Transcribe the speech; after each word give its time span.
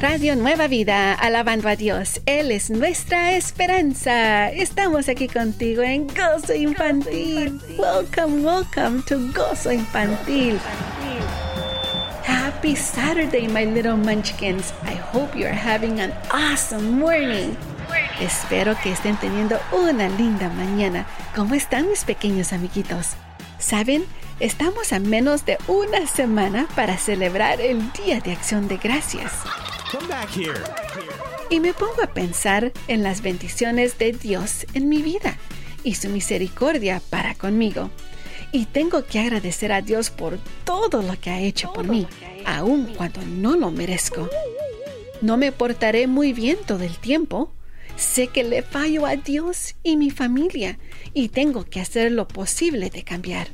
Radio 0.00 0.36
Nueva 0.36 0.66
Vida, 0.66 1.14
alabando 1.14 1.68
a 1.68 1.76
Dios. 1.76 2.20
Él 2.26 2.50
es 2.50 2.68
nuestra 2.68 3.32
esperanza. 3.32 4.50
Estamos 4.50 5.08
aquí 5.08 5.26
contigo 5.26 5.82
en 5.82 6.06
Gozo 6.08 6.54
Infantil. 6.54 7.58
Welcome, 7.78 8.44
welcome 8.44 9.02
to 9.06 9.16
Gozo 9.32 9.72
Infantil. 9.72 10.58
Happy 12.26 12.76
Saturday, 12.76 13.48
my 13.48 13.64
little 13.64 13.96
munchkins. 13.96 14.74
I 14.84 14.96
hope 14.96 15.34
you're 15.34 15.50
having 15.50 15.98
an 16.00 16.12
awesome 16.30 16.98
morning. 16.98 17.56
Espero 18.20 18.76
que 18.82 18.92
estén 18.92 19.16
teniendo 19.16 19.58
una 19.72 20.10
linda 20.10 20.50
mañana. 20.50 21.06
¿Cómo 21.34 21.54
están 21.54 21.88
mis 21.88 22.04
pequeños 22.04 22.52
amiguitos? 22.52 23.12
¿Saben? 23.58 24.04
Estamos 24.40 24.92
a 24.92 24.98
menos 24.98 25.46
de 25.46 25.56
una 25.66 26.06
semana 26.06 26.66
para 26.76 26.98
celebrar 26.98 27.62
el 27.62 27.90
Día 27.92 28.20
de 28.20 28.32
Acción 28.32 28.68
de 28.68 28.76
Gracias. 28.76 29.32
Y 31.48 31.60
me 31.60 31.72
pongo 31.72 32.02
a 32.02 32.12
pensar 32.12 32.72
en 32.88 33.02
las 33.02 33.22
bendiciones 33.22 33.98
de 33.98 34.12
Dios 34.12 34.66
en 34.74 34.88
mi 34.88 35.02
vida 35.02 35.38
y 35.84 35.94
su 35.94 36.08
misericordia 36.08 37.00
para 37.08 37.34
conmigo. 37.34 37.90
Y 38.52 38.66
tengo 38.66 39.04
que 39.04 39.20
agradecer 39.20 39.72
a 39.72 39.82
Dios 39.82 40.10
por 40.10 40.38
todo 40.64 41.02
lo 41.02 41.18
que 41.20 41.30
ha 41.30 41.40
hecho 41.40 41.72
por 41.72 41.86
mí, 41.86 42.06
aun 42.44 42.86
cuando 42.96 43.22
no 43.22 43.56
lo 43.56 43.70
merezco. 43.70 44.28
No 45.20 45.36
me 45.36 45.52
portaré 45.52 46.06
muy 46.06 46.32
bien 46.32 46.58
todo 46.66 46.82
el 46.82 46.98
tiempo. 46.98 47.52
Sé 47.96 48.28
que 48.28 48.44
le 48.44 48.62
fallo 48.62 49.06
a 49.06 49.16
Dios 49.16 49.76
y 49.82 49.96
mi 49.96 50.10
familia 50.10 50.78
y 51.14 51.28
tengo 51.28 51.64
que 51.64 51.80
hacer 51.80 52.12
lo 52.12 52.28
posible 52.28 52.90
de 52.90 53.04
cambiar. 53.04 53.48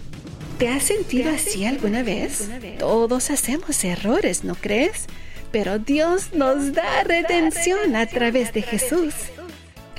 ¿Te 0.59 0.69
has 0.69 0.85
sentido 0.85 1.31
así 1.31 1.65
alguna 1.65 2.03
vez? 2.03 2.49
Todos 2.79 3.31
hacemos 3.31 3.85
errores, 3.85 4.45
¿no 4.45 4.55
crees? 4.55 5.07
Pero 5.53 5.79
Dios 5.79 6.33
nos 6.33 6.73
da 6.73 7.05
redención 7.05 7.95
a 7.95 8.07
través 8.07 8.53
de 8.53 8.63
Jesús. 8.63 9.15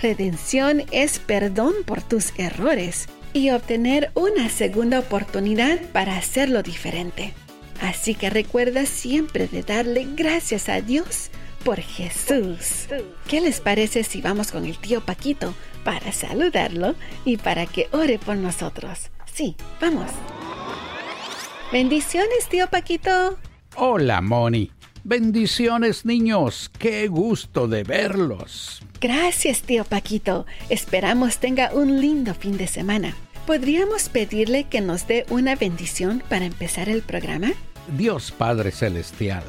Redención 0.01 0.83
es 0.91 1.19
perdón 1.19 1.73
por 1.85 2.01
tus 2.01 2.33
errores 2.37 3.07
y 3.31 3.51
obtener 3.51 4.11
una 4.15 4.49
segunda 4.49 4.99
oportunidad 4.99 5.79
para 5.93 6.17
hacerlo 6.17 6.63
diferente. 6.63 7.33
Así 7.81 8.15
que 8.15 8.29
recuerda 8.29 8.85
siempre 8.85 9.47
de 9.47 9.63
darle 9.63 10.07
gracias 10.15 10.69
a 10.69 10.81
Dios 10.81 11.29
por 11.63 11.79
Jesús. 11.79 12.87
¿Qué 13.27 13.39
les 13.39 13.61
parece 13.61 14.03
si 14.03 14.21
vamos 14.21 14.51
con 14.51 14.65
el 14.65 14.77
tío 14.77 15.01
Paquito 15.01 15.53
para 15.83 16.11
saludarlo 16.11 16.95
y 17.25 17.37
para 17.37 17.65
que 17.65 17.87
ore 17.91 18.19
por 18.19 18.35
nosotros? 18.35 19.09
Sí, 19.33 19.55
vamos. 19.79 20.11
Bendiciones, 21.71 22.47
tío 22.49 22.67
Paquito. 22.69 23.37
Hola, 23.75 24.21
Moni. 24.21 24.71
Bendiciones 25.05 26.05
niños, 26.05 26.71
qué 26.79 27.09
gusto 27.09 27.67
de 27.67 27.83
verlos. 27.83 28.81
Gracias, 29.01 29.61
tío 29.61 29.83
Paquito. 29.83 30.45
Esperamos 30.69 31.39
tenga 31.39 31.71
un 31.73 31.99
lindo 31.99 32.33
fin 32.33 32.55
de 32.55 32.67
semana. 32.67 33.13
¿Podríamos 33.45 34.07
pedirle 34.07 34.63
que 34.63 34.79
nos 34.79 35.05
dé 35.05 35.25
una 35.29 35.57
bendición 35.57 36.23
para 36.29 36.45
empezar 36.45 36.87
el 36.87 37.01
programa? 37.01 37.51
Dios 37.97 38.31
Padre 38.31 38.71
Celestial, 38.71 39.43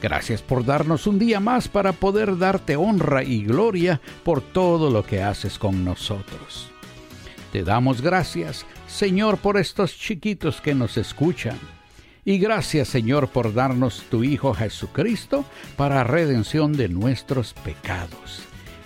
gracias 0.00 0.40
por 0.40 0.64
darnos 0.64 1.08
un 1.08 1.18
día 1.18 1.40
más 1.40 1.66
para 1.66 1.92
poder 1.92 2.38
darte 2.38 2.76
honra 2.76 3.24
y 3.24 3.42
gloria 3.42 4.00
por 4.22 4.40
todo 4.40 4.88
lo 4.88 5.04
que 5.04 5.20
haces 5.20 5.58
con 5.58 5.84
nosotros. 5.84 6.68
Te 7.50 7.64
damos 7.64 8.02
gracias, 8.02 8.64
Señor, 8.86 9.38
por 9.38 9.58
estos 9.58 9.98
chiquitos 9.98 10.60
que 10.60 10.76
nos 10.76 10.96
escuchan 10.96 11.58
y 12.24 12.38
gracias 12.38 12.88
Señor 12.88 13.28
por 13.28 13.54
darnos 13.54 14.04
tu 14.10 14.24
Hijo 14.24 14.54
Jesucristo 14.54 15.44
para 15.76 16.04
redención 16.04 16.72
de 16.72 16.88
nuestros 16.88 17.54
pecados. 17.54 18.42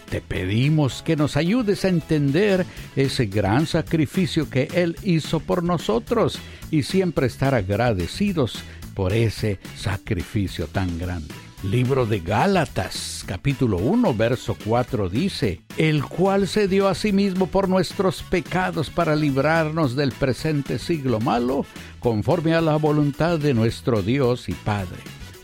Te 0.09 0.21
pedimos 0.21 1.03
que 1.03 1.17
nos 1.17 1.37
ayudes 1.37 1.85
a 1.85 1.89
entender 1.89 2.65
ese 2.95 3.27
gran 3.27 3.67
sacrificio 3.67 4.49
que 4.49 4.69
Él 4.75 4.97
hizo 5.03 5.41
por 5.41 5.65
nosotros 5.65 6.39
y 6.71 6.85
siempre 6.85 7.27
estar 7.27 7.55
agradecidos 7.55 8.63
por 8.95 9.13
ese 9.13 9.59
sacrificio 9.77 10.69
tan 10.69 10.99
grande. 10.99 11.46
Libro 11.71 12.07
de 12.07 12.21
Gálatas, 12.21 13.25
capítulo 13.27 13.79
1, 13.79 14.15
verso 14.15 14.57
4 14.65 15.09
dice, 15.09 15.63
el 15.77 16.05
cual 16.05 16.47
se 16.47 16.69
dio 16.69 16.87
a 16.87 16.95
sí 16.95 17.13
mismo 17.13 17.49
por 17.49 17.69
nuestros 17.69 18.23
pecados 18.23 18.89
para 18.89 19.17
librarnos 19.17 19.97
del 19.97 20.13
presente 20.13 20.79
siglo 20.79 21.19
malo, 21.19 21.67
conforme 21.99 22.55
a 22.55 22.61
la 22.61 22.77
voluntad 22.77 23.41
de 23.41 23.53
nuestro 23.53 24.03
Dios 24.03 24.49
y 24.49 24.53
Padre. 24.53 25.01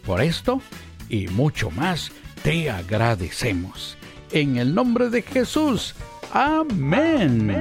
Por 0.07 0.21
esto 0.21 0.63
y 1.09 1.27
mucho 1.27 1.73
más 1.73 2.13
te 2.45 2.71
agradecemos. 2.71 3.97
En 4.31 4.59
el 4.59 4.77
nombre 4.77 5.11
de 5.11 5.23
Jesús. 5.23 5.97
Amén. 6.33 7.53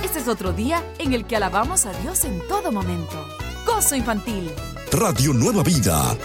Este 0.04 0.18
es 0.18 0.28
otro 0.28 0.54
día 0.54 0.84
en 0.98 1.13
el 1.13 1.28
que 1.28 1.36
alabamos 1.36 1.86
a 1.86 1.94
Dios 2.02 2.25
en 2.25 2.40
todo 2.48 2.72
momento. 2.72 3.28
Gozo 3.68 3.96
infantil. 3.96 4.50
Radio 4.92 5.34
Nueva 5.34 5.62
Vida. 5.62 6.18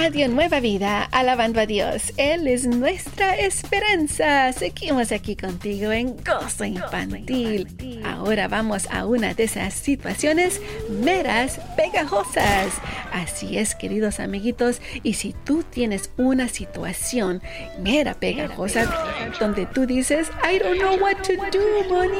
Radio 0.00 0.28
Nueva 0.28 0.60
Vida, 0.60 1.02
alabando 1.12 1.60
a 1.60 1.66
Dios. 1.66 2.14
Él 2.16 2.46
es 2.46 2.66
nuestra 2.66 3.36
esperanza. 3.36 4.50
Seguimos 4.54 5.12
aquí 5.12 5.36
contigo 5.36 5.92
en 5.92 6.16
Gozo 6.24 6.64
Infantil. 6.64 7.68
Ahora 8.02 8.48
vamos 8.48 8.88
a 8.90 9.04
una 9.04 9.34
de 9.34 9.44
esas 9.44 9.74
situaciones 9.74 10.62
meras 10.88 11.60
pegajosas. 11.76 12.72
Así 13.12 13.58
es, 13.58 13.74
queridos 13.74 14.20
amiguitos, 14.20 14.80
y 15.02 15.14
si 15.14 15.34
tú 15.44 15.64
tienes 15.64 16.10
una 16.16 16.48
situación 16.48 17.42
mera 17.78 18.14
pegajosa 18.14 18.90
donde 19.38 19.66
tú 19.66 19.84
dices, 19.84 20.30
I 20.42 20.58
don't 20.60 20.80
know 20.80 20.96
what 20.98 21.16
to 21.24 21.34
do, 21.52 21.94
Bonnie. 21.94 22.18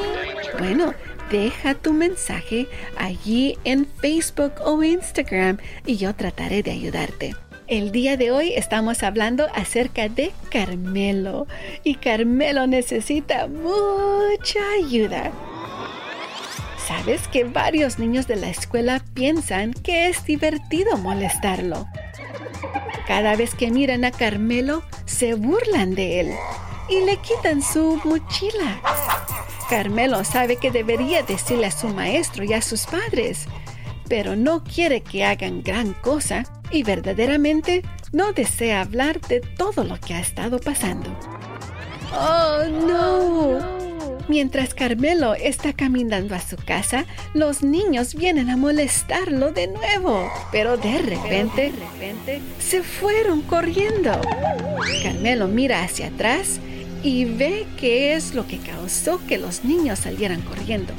Bueno, 0.59 0.93
deja 1.31 1.75
tu 1.75 1.95
mensaje 1.95 2.67
allí 2.99 3.57
en 3.65 3.87
Facebook 3.87 4.53
o 4.67 4.83
Instagram 4.83 5.57
y 5.87 5.97
yo 5.97 6.15
trataré 6.15 6.63
de 6.63 6.73
ayudarte. 6.73 7.35
El 7.71 7.93
día 7.93 8.17
de 8.17 8.33
hoy 8.33 8.53
estamos 8.57 9.05
hablando 9.05 9.47
acerca 9.55 10.09
de 10.09 10.33
Carmelo 10.51 11.47
y 11.85 11.95
Carmelo 11.95 12.67
necesita 12.67 13.47
mucha 13.47 14.59
ayuda. 14.77 15.31
¿Sabes 16.89 17.29
que 17.29 17.45
varios 17.45 18.01
niños 18.01 18.27
de 18.27 18.35
la 18.35 18.51
escuela 18.51 19.01
piensan 19.15 19.73
que 19.73 20.09
es 20.09 20.25
divertido 20.25 20.97
molestarlo? 20.97 21.87
Cada 23.07 23.37
vez 23.37 23.55
que 23.55 23.71
miran 23.71 24.05
a 24.05 24.11
Carmelo, 24.11 24.83
se 25.05 25.35
burlan 25.35 25.95
de 25.95 26.23
él 26.23 26.33
y 26.89 27.05
le 27.05 27.19
quitan 27.19 27.63
su 27.63 28.01
mochila. 28.03 28.81
Carmelo 29.69 30.25
sabe 30.25 30.57
que 30.57 30.73
debería 30.73 31.23
decirle 31.23 31.67
a 31.67 31.71
su 31.71 31.87
maestro 31.87 32.43
y 32.43 32.53
a 32.53 32.63
sus 32.63 32.87
padres, 32.87 33.47
pero 34.11 34.35
no 34.35 34.65
quiere 34.65 35.03
que 35.03 35.25
hagan 35.25 35.63
gran 35.63 35.95
cosa 35.95 36.43
y 36.71 36.83
verdaderamente 36.83 37.83
no 38.13 38.33
desea 38.33 38.83
hablar 38.83 39.21
de 39.21 39.41
todo 39.41 39.85
lo 39.85 39.99
que 40.01 40.15
ha 40.15 40.21
estado 40.21 40.59
pasando. 40.59 41.09
¡Oh, 42.13 42.65
no! 42.87 43.81
Mientras 44.29 44.75
Carmelo 44.75 45.35
está 45.35 45.73
caminando 45.73 46.35
a 46.35 46.41
su 46.41 46.57
casa, 46.57 47.05
los 47.35 47.63
niños 47.63 48.15
vienen 48.15 48.51
a 48.51 48.57
molestarlo 48.57 49.53
de 49.53 49.69
nuevo, 49.69 50.29
pero 50.51 50.77
de 50.77 50.99
repente, 50.99 51.71
de 51.71 51.79
repente 51.79 52.41
se 52.59 52.83
fueron 52.83 53.43
corriendo. 53.43 54.13
Carmelo 55.05 55.47
mira 55.47 55.85
hacia 55.85 56.09
atrás 56.09 56.59
y 57.05 57.27
ve 57.27 57.65
qué 57.79 58.15
es 58.15 58.35
lo 58.35 58.47
que 58.47 58.59
causó 58.59 59.25
que 59.27 59.39
los 59.39 59.65
niños 59.65 60.01
salieran 60.01 60.43
corriendo. 60.43 60.93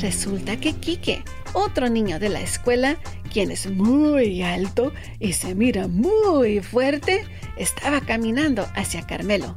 Resulta 0.00 0.58
que 0.58 0.74
Quique, 0.74 1.22
otro 1.52 1.88
niño 1.88 2.18
de 2.18 2.28
la 2.28 2.40
escuela, 2.40 2.96
quien 3.32 3.50
es 3.50 3.70
muy 3.70 4.42
alto 4.42 4.92
y 5.18 5.32
se 5.32 5.54
mira 5.54 5.88
muy 5.88 6.60
fuerte, 6.60 7.24
estaba 7.56 8.00
caminando 8.00 8.66
hacia 8.74 9.06
Carmelo. 9.06 9.56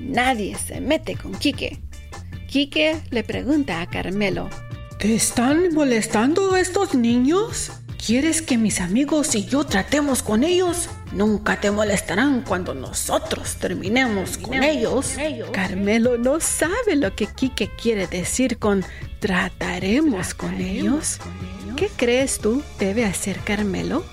Nadie 0.00 0.56
se 0.56 0.80
mete 0.80 1.16
con 1.16 1.32
Quique. 1.34 1.80
Quique 2.48 2.96
le 3.10 3.24
pregunta 3.24 3.80
a 3.80 3.88
Carmelo. 3.88 4.48
¿Te 4.98 5.14
están 5.14 5.74
molestando 5.74 6.56
estos 6.56 6.94
niños? 6.94 7.72
¿Quieres 8.04 8.42
que 8.42 8.58
mis 8.58 8.80
amigos 8.80 9.34
y 9.34 9.44
yo 9.44 9.64
tratemos 9.64 10.22
con 10.22 10.44
ellos? 10.44 10.88
Nunca 11.14 11.60
te 11.60 11.70
molestarán 11.70 12.42
cuando 12.42 12.74
nosotros 12.74 13.54
terminemos 13.56 14.36
con 14.36 14.62
ellos. 14.64 15.14
Carmelo 15.52 16.18
no 16.18 16.40
sabe 16.40 16.96
lo 16.96 17.14
que 17.14 17.26
Quique 17.26 17.70
quiere 17.70 18.08
decir 18.08 18.58
con 18.58 18.84
trataremos 19.20 20.34
con 20.34 20.54
ellos. 20.54 21.20
¿Qué 21.76 21.88
crees 21.96 22.40
tú 22.40 22.64
debe 22.80 23.04
hacer 23.04 23.38
Carmelo? 23.38 24.04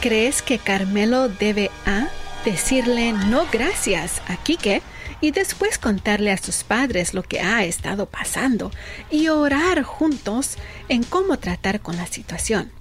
¿Crees 0.00 0.42
que 0.42 0.58
Carmelo 0.58 1.28
debe 1.28 1.70
A 1.86 2.08
decirle 2.44 3.12
no 3.12 3.46
gracias 3.52 4.20
a 4.26 4.36
Quique 4.36 4.82
y 5.20 5.30
después 5.30 5.78
contarle 5.78 6.32
a 6.32 6.38
sus 6.38 6.64
padres 6.64 7.14
lo 7.14 7.22
que 7.22 7.40
ha 7.40 7.64
estado 7.64 8.06
pasando 8.06 8.72
y 9.08 9.28
orar 9.28 9.82
juntos 9.82 10.56
en 10.88 11.04
cómo 11.04 11.38
tratar 11.38 11.80
con 11.80 11.96
la 11.96 12.06
situación? 12.06 12.72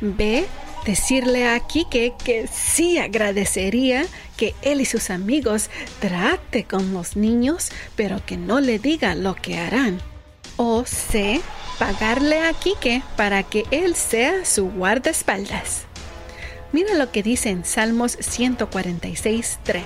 B 0.00 0.46
decirle 0.84 1.48
a 1.48 1.60
Kike 1.60 2.14
que 2.22 2.46
sí 2.46 2.98
agradecería 2.98 4.06
que 4.36 4.54
él 4.62 4.80
y 4.80 4.84
sus 4.84 5.10
amigos 5.10 5.70
trate 6.00 6.64
con 6.64 6.92
los 6.92 7.16
niños, 7.16 7.70
pero 7.96 8.24
que 8.24 8.36
no 8.36 8.60
le 8.60 8.78
diga 8.78 9.14
lo 9.14 9.34
que 9.34 9.58
harán. 9.58 10.00
O 10.56 10.84
C, 10.84 11.40
pagarle 11.78 12.46
a 12.46 12.52
Kike 12.52 13.02
para 13.16 13.42
que 13.42 13.64
él 13.70 13.94
sea 13.94 14.44
su 14.44 14.70
guardaespaldas. 14.70 15.84
Mira 16.72 16.94
lo 16.94 17.10
que 17.10 17.22
dice 17.22 17.50
en 17.50 17.64
Salmos 17.64 18.16
146, 18.20 19.58
3. 19.64 19.84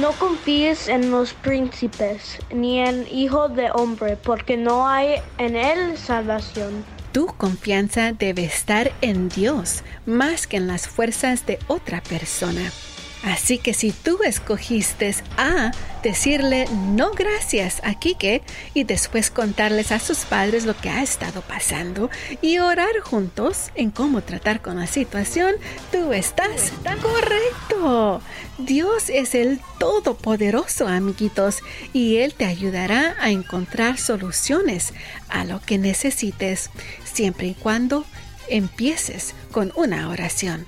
No 0.00 0.12
confíes 0.12 0.88
en 0.88 1.10
los 1.10 1.34
príncipes, 1.34 2.38
ni 2.50 2.80
en 2.80 3.06
hijo 3.10 3.48
de 3.48 3.70
hombre, 3.72 4.16
porque 4.16 4.56
no 4.56 4.88
hay 4.88 5.16
en 5.38 5.56
él 5.56 5.98
salvación. 5.98 6.84
Tu 7.12 7.26
confianza 7.26 8.12
debe 8.12 8.44
estar 8.44 8.92
en 9.02 9.28
Dios 9.28 9.82
más 10.06 10.46
que 10.46 10.56
en 10.56 10.66
las 10.66 10.88
fuerzas 10.88 11.44
de 11.44 11.58
otra 11.68 12.02
persona. 12.02 12.72
Así 13.22 13.58
que 13.58 13.72
si 13.72 13.92
tú 13.92 14.18
escogiste 14.24 15.14
a 15.36 15.70
decirle 16.02 16.66
no 16.72 17.12
gracias 17.12 17.80
a 17.84 17.94
Kike 17.94 18.42
y 18.74 18.82
después 18.82 19.30
contarles 19.30 19.92
a 19.92 20.00
sus 20.00 20.24
padres 20.24 20.64
lo 20.64 20.76
que 20.76 20.90
ha 20.90 21.02
estado 21.02 21.40
pasando 21.42 22.10
y 22.40 22.58
orar 22.58 22.98
juntos 23.00 23.70
en 23.76 23.90
cómo 23.92 24.22
tratar 24.22 24.60
con 24.60 24.80
la 24.80 24.88
situación, 24.88 25.54
tú 25.92 26.12
estás 26.12 26.72
correcto. 27.00 28.20
Dios 28.58 29.08
es 29.08 29.34
el 29.34 29.60
Todopoderoso, 29.78 30.86
amiguitos, 30.86 31.58
y 31.92 32.18
Él 32.18 32.34
te 32.34 32.44
ayudará 32.44 33.16
a 33.20 33.30
encontrar 33.30 33.98
soluciones 33.98 34.94
a 35.28 35.44
lo 35.44 35.60
que 35.60 35.78
necesites, 35.78 36.70
siempre 37.12 37.48
y 37.48 37.54
cuando 37.54 38.04
empieces 38.48 39.34
con 39.50 39.72
una 39.76 40.08
oración. 40.08 40.66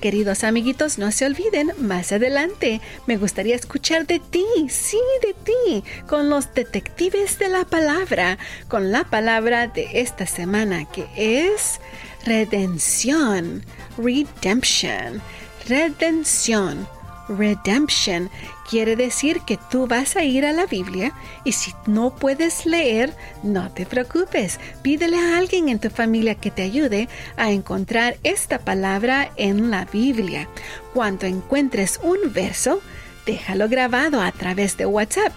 Queridos 0.00 0.44
amiguitos, 0.44 0.98
no 0.98 1.10
se 1.10 1.26
olviden, 1.26 1.72
más 1.78 2.12
adelante 2.12 2.80
me 3.06 3.16
gustaría 3.16 3.56
escuchar 3.56 4.06
de 4.06 4.20
ti, 4.20 4.46
sí, 4.68 5.00
de 5.22 5.34
ti, 5.34 5.84
con 6.06 6.30
los 6.30 6.54
detectives 6.54 7.40
de 7.40 7.48
la 7.48 7.64
palabra, 7.64 8.38
con 8.68 8.92
la 8.92 9.04
palabra 9.04 9.66
de 9.66 10.00
esta 10.00 10.26
semana 10.26 10.84
que 10.84 11.08
es 11.16 11.80
redención, 12.24 13.64
redemption, 13.96 15.20
redención 15.66 16.86
redemption 17.28 18.30
quiere 18.68 18.96
decir 18.96 19.40
que 19.40 19.58
tú 19.70 19.86
vas 19.86 20.16
a 20.16 20.24
ir 20.24 20.44
a 20.44 20.52
la 20.52 20.66
Biblia 20.66 21.12
y 21.44 21.52
si 21.52 21.72
no 21.86 22.14
puedes 22.14 22.66
leer, 22.66 23.14
no 23.42 23.70
te 23.70 23.86
preocupes. 23.86 24.60
Pídele 24.82 25.18
a 25.18 25.38
alguien 25.38 25.68
en 25.68 25.78
tu 25.78 25.90
familia 25.90 26.34
que 26.34 26.50
te 26.50 26.62
ayude 26.62 27.08
a 27.36 27.50
encontrar 27.50 28.16
esta 28.24 28.58
palabra 28.58 29.30
en 29.36 29.70
la 29.70 29.84
Biblia. 29.84 30.48
Cuando 30.92 31.26
encuentres 31.26 32.00
un 32.02 32.32
verso, 32.32 32.80
déjalo 33.26 33.68
grabado 33.68 34.20
a 34.20 34.32
través 34.32 34.76
de 34.76 34.86
WhatsApp 34.86 35.32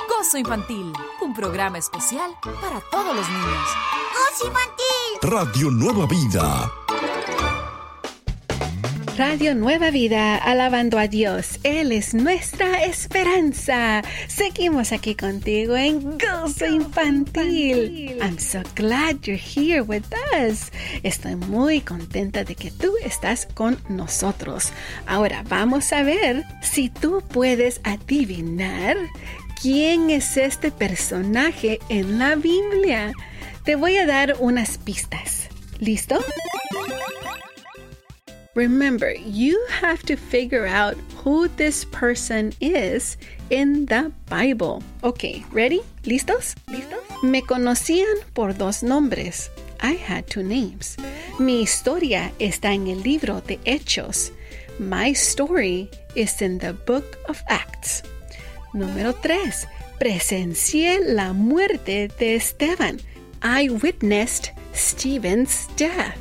Gozo 0.09 0.39
Infantil, 0.39 0.93
un 1.23 1.35
programa 1.35 1.79
especial 1.79 2.31
para 2.43 2.81
todos 2.91 3.15
los 3.17 3.29
niños. 3.29 3.69
Gozo 4.15 4.47
Infantil. 4.49 5.19
Radio 5.23 5.71
Nueva 5.71 6.07
Vida. 6.07 6.71
Radio 9.21 9.55
Nueva 9.55 9.91
Vida, 9.91 10.37
alabando 10.37 10.99
a 10.99 11.07
Dios. 11.07 11.61
Él 11.63 11.93
es 11.93 12.15
nuestra 12.15 12.85
esperanza. 12.85 14.03
Seguimos 14.29 14.93
aquí 14.93 15.15
contigo 15.15 15.77
en 15.77 16.17
Gozo 16.17 16.65
Infantil. 16.65 18.17
I'm 18.23 18.39
so 18.39 18.63
glad 18.75 19.17
you're 19.25 19.37
here 19.37 19.83
with 19.83 20.05
us. 20.33 20.73
Estoy 21.03 21.37
muy 21.37 21.83
contenta 21.83 22.45
de 22.45 22.55
que 22.55 22.71
tú 22.71 22.95
estás 23.05 23.45
con 23.45 23.79
nosotros. 23.91 24.73
Ahora 25.07 25.45
vamos 25.47 25.93
a 25.93 26.03
ver 26.03 26.43
si 26.63 26.89
tú 26.89 27.23
puedes 27.29 27.83
adivinar 27.85 28.97
quién 29.61 30.09
es 30.09 30.39
este 30.39 30.71
personaje 30.71 31.79
en 31.91 32.19
la 32.19 32.37
Biblia. 32.37 33.13
Te 33.67 33.75
voy 33.75 33.99
a 33.99 34.07
dar 34.07 34.37
unas 34.41 34.79
pistas. 34.79 35.51
¿Listo? 35.79 36.25
Remember, 38.55 39.13
you 39.13 39.65
have 39.69 40.03
to 40.03 40.17
figure 40.17 40.67
out 40.67 40.97
who 41.23 41.47
this 41.47 41.85
person 41.85 42.53
is 42.61 43.17
in 43.49 43.87
the 43.87 44.11
Bible. 44.29 44.83
Ok, 45.05 45.45
ready? 45.53 45.83
¿Listos? 46.03 46.57
¿Listos? 46.67 46.99
Me 47.23 47.43
conocían 47.43 48.17
por 48.35 48.53
dos 48.53 48.83
nombres. 48.83 49.51
I 49.81 49.93
had 49.93 50.27
two 50.27 50.43
names. 50.43 50.97
Mi 51.39 51.63
historia 51.63 52.33
está 52.41 52.75
en 52.75 52.89
el 52.89 53.03
libro 53.05 53.41
de 53.41 53.59
Hechos. 53.65 54.33
My 54.81 55.13
story 55.13 55.89
is 56.17 56.43
in 56.43 56.59
the 56.59 56.73
book 56.73 57.19
of 57.29 57.41
Acts. 57.49 58.03
Número 58.75 59.15
3. 59.23 59.69
Presencié 60.01 60.99
la 61.07 61.33
muerte 61.33 62.09
de 62.19 62.35
Esteban. 62.35 62.99
I 63.43 63.69
witnessed 63.69 64.51
Stephen's 64.73 65.69
death. 65.77 66.19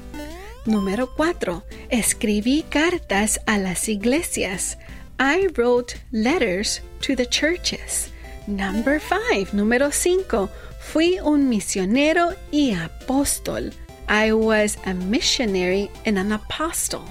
Número 0.69 1.09
4. 1.15 1.63
Escribí 1.89 2.63
cartas 2.69 3.39
a 3.47 3.57
las 3.57 3.89
iglesias. 3.89 4.77
I 5.19 5.47
wrote 5.55 5.95
letters 6.11 6.81
to 7.01 7.15
the 7.15 7.25
churches. 7.25 8.11
Number 8.45 8.99
5. 8.99 9.51
Número 9.53 9.91
5. 9.91 10.47
Fui 10.79 11.17
un 11.23 11.49
misionero 11.49 12.35
y 12.51 12.75
apóstol. 12.75 13.73
I 14.07 14.31
was 14.31 14.77
a 14.85 14.93
missionary 14.93 15.89
and 16.05 16.19
an 16.19 16.33
apostle. 16.33 17.03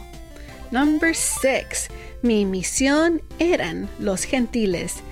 Number 0.70 1.12
six, 1.12 1.88
mi 2.22 2.44
misión 2.44 3.20
eran 3.40 3.88
los 3.98 4.22
gentiles. 4.22 5.02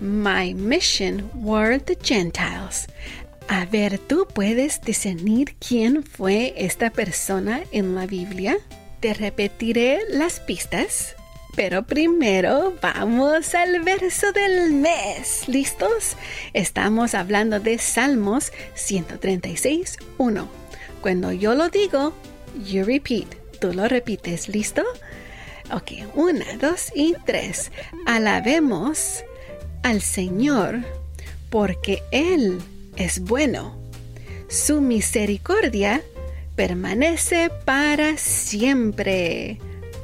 My 0.00 0.52
mission 0.52 1.30
were 1.34 1.78
the 1.78 1.94
Gentiles. 1.94 2.86
A 3.48 3.66
ver, 3.66 3.98
¿tú 3.98 4.26
puedes 4.32 4.80
discernir 4.80 5.54
quién 5.56 6.02
fue 6.02 6.54
esta 6.56 6.90
persona 6.90 7.62
en 7.72 7.94
la 7.94 8.06
Biblia? 8.06 8.56
Te 9.00 9.12
repetiré 9.12 10.00
las 10.10 10.40
pistas, 10.40 11.14
pero 11.54 11.82
primero 11.82 12.74
vamos 12.80 13.54
al 13.54 13.80
verso 13.80 14.32
del 14.32 14.72
mes. 14.72 15.46
¿Listos? 15.46 16.16
Estamos 16.54 17.14
hablando 17.14 17.60
de 17.60 17.78
Salmos 17.78 18.50
136, 18.74 19.98
1. 20.16 20.48
Cuando 21.02 21.30
yo 21.32 21.54
lo 21.54 21.68
digo, 21.68 22.14
you 22.66 22.82
repeat. 22.84 23.28
Tú 23.60 23.74
lo 23.74 23.88
repites, 23.88 24.48
¿listo? 24.48 24.82
Ok, 25.70 25.92
una, 26.14 26.46
dos 26.60 26.90
y 26.94 27.14
tres. 27.26 27.70
Alabemos 28.06 29.22
al 29.82 30.00
Señor 30.00 30.78
porque 31.50 32.02
Él 32.10 32.60
es 32.96 33.20
bueno. 33.20 33.76
Su 34.48 34.80
misericordia 34.80 36.02
permanece 36.56 37.50
para 37.64 38.16
siempre. 38.16 39.58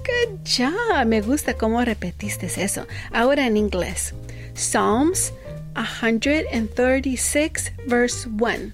Good 0.04 0.40
job. 0.44 1.06
Me 1.06 1.20
gusta 1.20 1.54
cómo 1.54 1.84
repetiste 1.84 2.46
eso. 2.46 2.86
Ahora 3.12 3.46
en 3.46 3.56
inglés. 3.56 4.14
Psalms 4.54 5.32
136 5.74 7.72
verse 7.86 8.26
1 8.26 8.72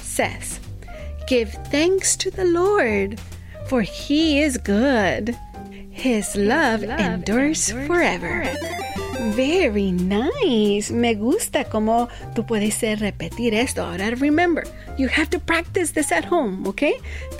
says, 0.00 0.60
Give 1.26 1.50
thanks 1.70 2.16
to 2.16 2.30
the 2.30 2.44
Lord, 2.44 3.18
for 3.68 3.82
he 3.82 4.40
is 4.40 4.56
good. 4.58 5.36
His 5.90 6.36
love, 6.36 6.84
endures, 6.84 7.72
forever. 7.86 8.44
Very 9.34 9.92
nice. 9.92 10.92
Me 10.92 11.14
gusta 11.14 11.64
cómo 11.64 12.08
tú 12.34 12.46
puedes 12.46 12.80
repetir 13.00 13.54
esto. 13.54 13.82
Ahora, 13.82 14.10
remember, 14.10 14.64
you 14.98 15.08
have 15.08 15.28
to 15.30 15.40
practice 15.40 15.92
this 15.92 16.12
at 16.12 16.30
home, 16.30 16.68
¿ok? 16.68 16.82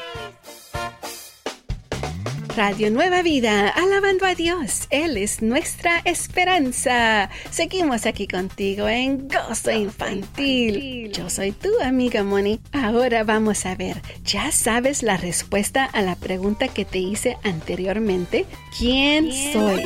Radio 2.56 2.88
Nueva 2.88 3.22
Vida, 3.22 3.68
alabando 3.68 4.26
a 4.26 4.36
Dios. 4.36 4.86
Él 4.90 5.16
es 5.16 5.42
nuestra 5.42 6.00
esperanza. 6.04 7.28
Seguimos 7.50 8.06
aquí 8.06 8.28
contigo 8.28 8.88
en 8.88 9.26
Gozo 9.26 9.72
Infantil. 9.72 11.10
Yo 11.12 11.28
soy 11.30 11.50
tu 11.50 11.68
amiga 11.82 12.22
Moni. 12.22 12.60
Ahora 12.72 13.24
vamos 13.24 13.66
a 13.66 13.74
ver, 13.74 14.00
¿ya 14.24 14.52
sabes 14.52 15.02
la 15.02 15.16
respuesta 15.16 15.84
a 15.84 16.02
la 16.02 16.14
pregunta 16.14 16.68
que 16.68 16.84
te 16.84 16.98
hice 16.98 17.38
anteriormente? 17.42 18.46
¿Quién, 18.78 19.32
soy? 19.32 19.82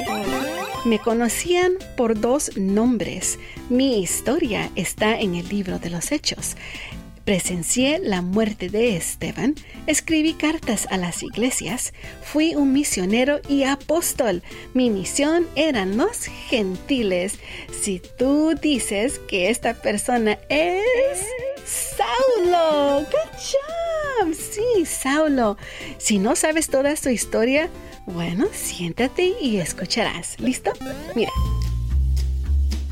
Me 0.85 0.99
conocían 0.99 1.73
por 1.97 2.21
dos 2.21 2.57
nombres. 2.57 3.39
Mi 3.71 4.01
historia 4.01 4.71
está 4.75 5.19
en 5.19 5.35
el 5.37 5.49
libro 5.49 5.79
de 5.79 5.89
los 5.89 6.13
Hechos. 6.13 6.55
Presencié 7.29 8.01
la 8.03 8.23
muerte 8.23 8.71
de 8.71 8.97
Esteban, 8.97 9.55
escribí 9.87 10.33
cartas 10.33 10.89
a 10.91 10.97
las 10.97 11.23
iglesias, 11.23 11.93
fui 12.23 12.55
un 12.55 12.73
misionero 12.73 13.41
y 13.51 13.65
apóstol. 13.65 14.43
Mi 14.73 14.89
misión 14.89 15.47
eran 15.55 15.99
los 15.99 16.25
gentiles. 16.49 17.39
Si 17.83 18.01
tú 18.17 18.55
dices 18.55 19.21
que 19.29 19.51
esta 19.51 19.75
persona 19.75 20.39
es 20.49 21.19
Saulo, 21.67 23.01
good 23.01 23.37
job. 23.37 24.35
Sí, 24.35 24.87
Saulo. 24.87 25.59
Si 25.99 26.19
no 26.19 26.35
sabes 26.35 26.69
toda 26.69 26.97
su 26.97 27.11
historia, 27.11 27.69
bueno, 28.07 28.47
siéntate 28.55 29.35
y 29.39 29.59
escucharás. 29.59 30.41
¿Listo? 30.41 30.73
Mira. 31.15 31.33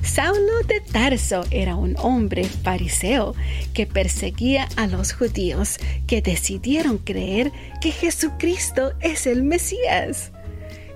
Saulo 0.06 0.62
de 0.66 0.80
Tarso 0.80 1.44
era 1.50 1.75
un 1.75 1.96
hombre 1.98 2.44
fariseo 2.44 3.34
que 3.75 3.86
perseguía 3.86 4.68
a 4.76 4.86
los 4.86 5.12
judíos 5.12 5.78
que 6.06 6.22
decidieron 6.22 6.98
creer 6.98 7.52
que 7.80 7.90
Jesucristo 7.90 8.92
es 9.00 9.26
el 9.26 9.42
Mesías. 9.42 10.32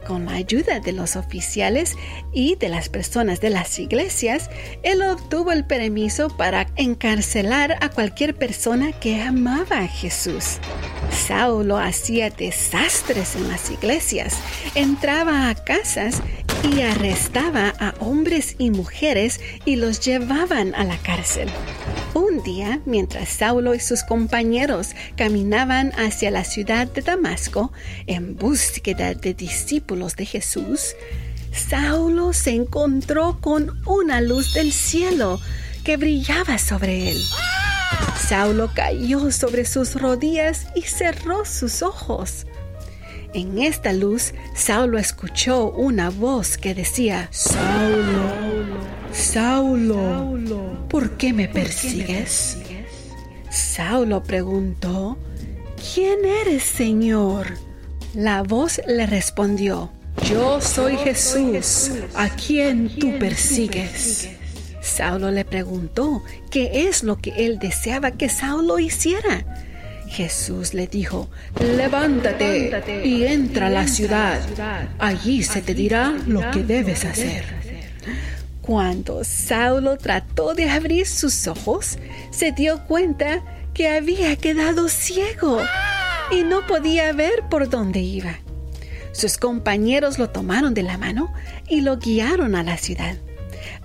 Con 0.07 0.25
la 0.26 0.33
ayuda 0.33 0.81
de 0.81 0.93
los 0.93 1.17
oficiales 1.17 1.97
y 2.33 2.57
de 2.57 2.69
las 2.69 2.88
personas 2.88 3.40
de 3.40 3.50
las 3.50 3.79
iglesias, 3.79 4.49
él 4.83 5.02
obtuvo 5.02 5.52
el 5.52 5.67
permiso 5.67 6.29
para 6.29 6.69
encarcelar 6.76 7.76
a 7.81 7.90
cualquier 7.90 8.35
persona 8.35 8.93
que 8.93 9.21
amaba 9.21 9.81
a 9.81 9.88
Jesús. 9.88 10.59
Saulo 11.11 11.76
hacía 11.76 12.31
desastres 12.31 13.37
en 13.37 13.49
las 13.49 13.71
iglesias, 13.71 14.38
entraba 14.75 15.50
a 15.50 15.55
casas 15.55 16.23
y 16.62 16.83
arrestaba 16.83 17.75
a 17.79 17.95
hombres 18.00 18.57
y 18.59 18.71
mujeres 18.71 19.40
y 19.64 19.76
los 19.76 20.00
llevaban 20.00 20.75
a 20.75 20.85
la 20.85 20.99
cárcel. 20.99 21.49
Un 22.14 22.43
día, 22.43 22.81
mientras 22.85 23.29
Saulo 23.29 23.75
y 23.75 23.81
sus 23.81 24.02
compañeros 24.02 24.90
caminaban 25.17 25.93
hacia 25.93 26.31
la 26.31 26.45
ciudad 26.45 26.87
de 26.87 27.02
Damasco 27.02 27.73
en 28.07 28.37
búsqueda 28.37 29.14
de 29.14 29.35
discípulos 29.35 30.17
de 30.17 30.26
Jesús, 30.26 30.95
Saulo 31.52 32.33
se 32.33 32.50
encontró 32.50 33.38
con 33.40 33.81
una 33.87 34.21
luz 34.21 34.55
del 34.55 34.73
cielo 34.73 35.40
que 35.85 35.97
brillaba 35.97 36.59
sobre 36.59 37.11
él. 37.11 37.19
Saulo 38.29 38.71
cayó 38.75 39.31
sobre 39.33 39.64
sus 39.64 39.95
rodillas 40.00 40.67
y 40.75 40.83
cerró 40.83 41.45
sus 41.45 41.83
ojos. 41.83 42.47
En 43.33 43.59
esta 43.59 43.93
luz, 43.93 44.35
Saulo 44.55 44.99
escuchó 44.99 45.71
una 45.71 46.11
voz 46.11 46.59
que 46.59 46.75
decía, 46.75 47.29
Saulo, 47.31 48.23
Saulo, 49.13 50.89
¿por 50.89 51.17
qué 51.17 51.33
me 51.33 51.47
persigues? 51.47 52.59
Saulo 53.49 54.25
preguntó, 54.25 55.17
¿quién 55.95 56.25
eres, 56.25 56.65
Señor? 56.65 57.47
La 58.15 58.43
voz 58.43 58.81
le 58.89 59.07
respondió, 59.07 59.93
Yo 60.29 60.61
soy 60.61 60.97
Jesús, 60.97 61.93
a 62.17 62.29
quien 62.31 62.89
tú 62.99 63.17
persigues. 63.21 64.29
Saulo 64.83 65.31
le 65.31 65.45
preguntó 65.45 66.25
qué 66.51 66.89
es 66.89 67.05
lo 67.05 67.19
que 67.19 67.47
él 67.47 67.61
deseaba 67.61 68.11
que 68.11 68.29
Saulo 68.29 68.81
hiciera. 68.81 69.70
Jesús 70.11 70.75
le 70.75 70.88
dijo, 70.88 71.31
levántate 71.61 73.02
y 73.05 73.25
entra 73.25 73.69
a 73.69 73.71
la 73.71 73.87
ciudad. 73.87 74.40
Allí 74.99 75.45
se 75.45 75.62
te 75.62 75.73
dirá 75.73 76.12
lo 76.26 76.50
que 76.50 76.64
debes 76.64 77.05
hacer. 77.05 77.45
Cuando 78.61 79.23
Saulo 79.23 79.97
trató 79.99 80.55
de 80.55 80.69
abrir 80.69 81.07
sus 81.07 81.47
ojos, 81.47 81.97
se 82.31 82.50
dio 82.50 82.85
cuenta 82.87 83.43
que 83.73 83.88
había 83.88 84.35
quedado 84.35 84.88
ciego 84.88 85.61
y 86.33 86.43
no 86.43 86.67
podía 86.67 87.12
ver 87.12 87.45
por 87.49 87.71
dónde 87.71 88.00
iba. 88.00 88.40
Sus 89.12 89.38
compañeros 89.38 90.19
lo 90.19 90.31
tomaron 90.31 90.75
de 90.75 90.83
la 90.83 90.99
mano 90.99 91.33
y 91.69 91.83
lo 91.83 91.99
guiaron 91.99 92.57
a 92.57 92.64
la 92.64 92.76
ciudad. 92.79 93.17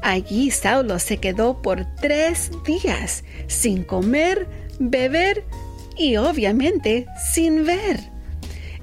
Allí 0.01 0.49
Saulo 0.49 0.97
se 0.97 1.17
quedó 1.17 1.61
por 1.61 1.85
tres 2.01 2.49
días 2.65 3.23
sin 3.47 3.83
comer, 3.83 4.47
beber 4.79 5.43
y 5.97 6.17
obviamente 6.17 7.07
sin 7.33 7.65
ver. 7.65 7.99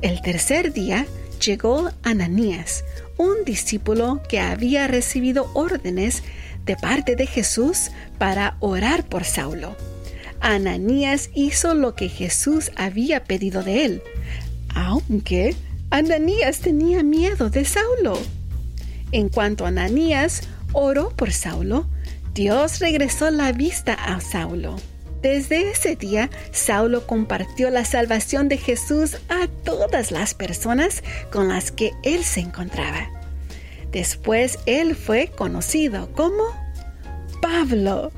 El 0.01 0.21
tercer 0.23 0.73
día 0.73 1.07
llegó 1.45 1.91
Ananías, 2.03 2.85
un 3.17 3.45
discípulo 3.45 4.21
que 4.29 4.41
había 4.41 4.87
recibido 4.89 5.51
órdenes 5.55 6.23
de 6.65 6.77
parte 6.77 7.17
de 7.17 7.27
Jesús 7.27 7.91
para 8.19 8.57
orar 8.61 9.05
por 9.05 9.25
Saulo. 9.25 9.77
Ananías 10.41 11.31
hizo 11.35 11.75
lo 11.75 11.95
que 11.95 12.09
Jesús 12.09 12.73
había 12.77 13.25
pedido 13.25 13.63
de 13.63 13.85
él, 13.85 14.03
aunque 14.75 15.55
Ananías 15.91 16.61
tenía 16.61 17.03
miedo 17.03 17.49
de 17.51 17.65
Saulo. 17.65 18.19
En 19.13 19.29
cuanto 19.29 19.67
Ananías 19.67 20.43
oró 20.73 21.11
por 21.11 21.33
Saulo, 21.33 21.87
Dios 22.35 22.81
regresó 22.81 23.31
la 23.31 23.53
vista 23.53 23.93
a 23.93 24.21
Saulo. 24.21 24.77
Desde 25.23 25.71
ese 25.71 25.95
día, 25.95 26.31
Saulo 26.51 27.07
compartió 27.07 27.71
la 27.71 27.85
salvación 27.85 28.49
de 28.49 28.59
Jesús 28.59 29.19
a 29.29 29.47
todas 29.65 30.11
las 30.11 30.35
personas 30.35 31.05
con 31.31 31.49
las 31.49 31.71
que 31.71 31.93
él 32.03 32.25
se 32.25 32.41
encontraba. 32.41 33.09
Después 33.93 34.59
él 34.67 34.97
fue 34.97 35.29
conocido 35.29 36.11
como 36.13 36.43
Pablo. 37.41 38.11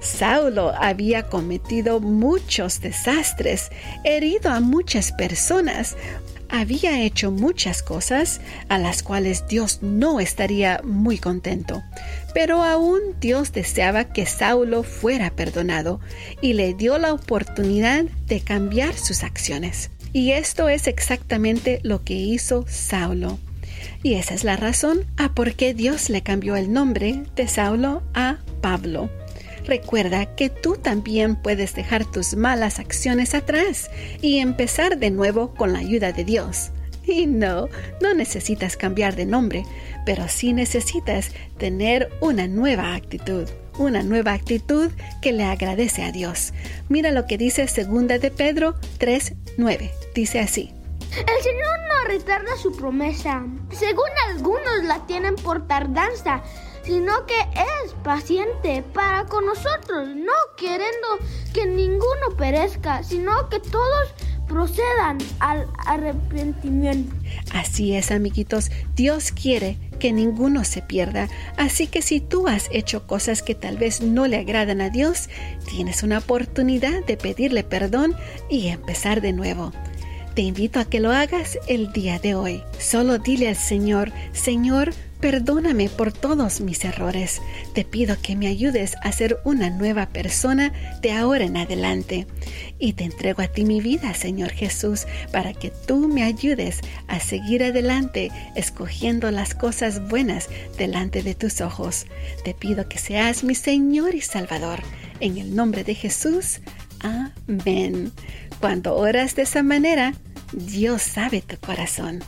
Saulo 0.00 0.72
había 0.78 1.24
cometido 1.28 1.98
muchos 1.98 2.80
desastres, 2.80 3.70
herido 4.04 4.50
a 4.50 4.60
muchas 4.60 5.12
personas, 5.12 5.96
había 6.60 7.02
hecho 7.02 7.32
muchas 7.32 7.82
cosas 7.82 8.40
a 8.68 8.78
las 8.78 9.02
cuales 9.02 9.46
Dios 9.48 9.80
no 9.82 10.20
estaría 10.20 10.80
muy 10.84 11.18
contento. 11.18 11.82
Pero 12.32 12.62
aún 12.62 13.00
Dios 13.20 13.52
deseaba 13.52 14.04
que 14.04 14.24
Saulo 14.24 14.84
fuera 14.84 15.30
perdonado 15.30 16.00
y 16.40 16.52
le 16.52 16.74
dio 16.74 16.98
la 16.98 17.12
oportunidad 17.12 18.04
de 18.26 18.40
cambiar 18.40 18.94
sus 18.94 19.24
acciones. 19.24 19.90
Y 20.12 20.30
esto 20.30 20.68
es 20.68 20.86
exactamente 20.86 21.80
lo 21.82 22.04
que 22.04 22.14
hizo 22.14 22.64
Saulo. 22.68 23.38
Y 24.04 24.14
esa 24.14 24.34
es 24.34 24.44
la 24.44 24.56
razón 24.56 25.04
a 25.16 25.34
por 25.34 25.54
qué 25.54 25.74
Dios 25.74 26.08
le 26.08 26.22
cambió 26.22 26.54
el 26.54 26.72
nombre 26.72 27.24
de 27.34 27.48
Saulo 27.48 28.02
a 28.14 28.38
Pablo. 28.60 29.10
Recuerda 29.64 30.26
que 30.36 30.50
tú 30.50 30.76
también 30.76 31.36
puedes 31.36 31.74
dejar 31.74 32.04
tus 32.04 32.36
malas 32.36 32.78
acciones 32.78 33.34
atrás 33.34 33.90
y 34.20 34.38
empezar 34.38 34.98
de 34.98 35.10
nuevo 35.10 35.54
con 35.54 35.72
la 35.72 35.78
ayuda 35.78 36.12
de 36.12 36.24
Dios. 36.24 36.70
Y 37.06 37.26
no, 37.26 37.68
no 38.00 38.14
necesitas 38.14 38.76
cambiar 38.76 39.14
de 39.16 39.26
nombre, 39.26 39.64
pero 40.06 40.28
sí 40.28 40.52
necesitas 40.52 41.32
tener 41.58 42.10
una 42.20 42.46
nueva 42.46 42.94
actitud, 42.94 43.48
una 43.78 44.02
nueva 44.02 44.32
actitud 44.32 44.90
que 45.20 45.32
le 45.32 45.44
agradece 45.44 46.02
a 46.02 46.12
Dios. 46.12 46.52
Mira 46.88 47.10
lo 47.10 47.26
que 47.26 47.38
dice 47.38 47.66
segunda 47.68 48.18
de 48.18 48.30
Pedro 48.30 48.74
3:9. 48.98 49.90
Dice 50.14 50.40
así: 50.40 50.72
El 51.10 51.42
Señor 51.42 51.78
no 51.88 52.08
retarda 52.08 52.56
su 52.56 52.74
promesa, 52.74 53.44
según 53.70 54.10
algunos 54.30 54.84
la 54.84 55.06
tienen 55.06 55.36
por 55.36 55.66
tardanza, 55.66 56.42
sino 56.84 57.26
que 57.26 57.38
es 57.84 57.92
paciente 58.02 58.82
para 58.92 59.24
con 59.24 59.46
nosotros, 59.46 60.08
no 60.08 60.32
queriendo 60.56 61.18
que 61.52 61.66
ninguno 61.66 62.36
perezca, 62.36 63.02
sino 63.02 63.48
que 63.48 63.60
todos 63.60 64.14
procedan 64.46 65.18
al 65.40 65.66
arrepentimiento. 65.86 67.14
Así 67.52 67.94
es, 67.94 68.10
amiguitos, 68.10 68.70
Dios 68.94 69.32
quiere 69.32 69.78
que 69.98 70.12
ninguno 70.12 70.64
se 70.64 70.82
pierda, 70.82 71.28
así 71.56 71.86
que 71.86 72.02
si 72.02 72.20
tú 72.20 72.46
has 72.46 72.68
hecho 72.70 73.06
cosas 73.06 73.42
que 73.42 73.54
tal 73.54 73.78
vez 73.78 74.00
no 74.00 74.26
le 74.26 74.36
agradan 74.36 74.80
a 74.80 74.90
Dios, 74.90 75.28
tienes 75.70 76.02
una 76.02 76.18
oportunidad 76.18 77.04
de 77.04 77.16
pedirle 77.16 77.64
perdón 77.64 78.14
y 78.50 78.68
empezar 78.68 79.20
de 79.22 79.32
nuevo. 79.32 79.72
Te 80.34 80.42
invito 80.42 80.80
a 80.80 80.84
que 80.84 81.00
lo 81.00 81.12
hagas 81.12 81.58
el 81.68 81.92
día 81.92 82.18
de 82.18 82.34
hoy. 82.34 82.62
Solo 82.78 83.18
dile 83.18 83.48
al 83.48 83.56
Señor, 83.56 84.12
Señor, 84.32 84.92
Perdóname 85.24 85.88
por 85.88 86.12
todos 86.12 86.60
mis 86.60 86.84
errores. 86.84 87.40
Te 87.72 87.86
pido 87.86 88.14
que 88.20 88.36
me 88.36 88.46
ayudes 88.46 88.94
a 89.02 89.10
ser 89.10 89.38
una 89.44 89.70
nueva 89.70 90.10
persona 90.10 90.70
de 91.00 91.12
ahora 91.12 91.46
en 91.46 91.56
adelante. 91.56 92.26
Y 92.78 92.92
te 92.92 93.04
entrego 93.04 93.40
a 93.40 93.48
ti 93.48 93.64
mi 93.64 93.80
vida, 93.80 94.12
Señor 94.12 94.50
Jesús, 94.50 95.06
para 95.32 95.54
que 95.54 95.70
tú 95.70 96.08
me 96.08 96.24
ayudes 96.24 96.80
a 97.08 97.20
seguir 97.20 97.64
adelante 97.64 98.30
escogiendo 98.54 99.30
las 99.30 99.54
cosas 99.54 100.06
buenas 100.10 100.50
delante 100.76 101.22
de 101.22 101.34
tus 101.34 101.62
ojos. 101.62 102.04
Te 102.44 102.52
pido 102.52 102.86
que 102.86 102.98
seas 102.98 103.44
mi 103.44 103.54
Señor 103.54 104.14
y 104.14 104.20
Salvador. 104.20 104.80
En 105.20 105.38
el 105.38 105.56
nombre 105.56 105.84
de 105.84 105.94
Jesús. 105.94 106.60
Amén. 107.00 108.12
Cuando 108.60 108.96
oras 108.96 109.34
de 109.36 109.42
esa 109.42 109.62
manera, 109.62 110.14
Dios 110.52 111.02
sabe 111.02 111.42
tu 111.42 111.56
corazón. 111.58 112.22